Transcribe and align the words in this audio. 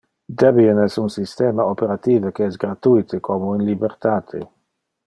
Debian 0.41 0.79
es 0.85 0.97
un 1.01 1.11
systema 1.15 1.63
operative 1.75 2.33
qual 2.39 2.49
es 2.49 2.57
gratuite 2.65 3.21
como 3.21 3.55
in 3.55 3.63
libertate. 3.67 4.47